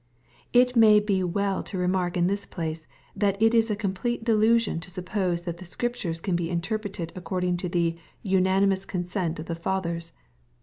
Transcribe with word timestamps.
It 0.51 0.75
may 0.75 0.99
be 0.99 1.23
well 1.23 1.61
to 1.61 1.77
remark 1.77 2.17
in 2.17 2.25
this 2.25 2.47
place, 2.47 2.87
that 3.15 3.39
it 3.39 3.53
is 3.53 3.69
a 3.69 3.75
complete 3.75 4.23
delu 4.23 4.59
sion 4.59 4.79
to 4.79 4.89
suppose 4.89 5.43
that 5.43 5.57
the 5.59 5.63
Scriptures 5.65 6.19
can 6.19 6.35
be 6.35 6.49
interpreted 6.49 7.11
according 7.15 7.57
to 7.57 7.69
the" 7.69 7.95
nnanimc 8.25 8.71
us 8.71 8.85
consent 8.85 9.37
of 9.37 9.45
the 9.45 9.53
Fathers." 9.53 10.11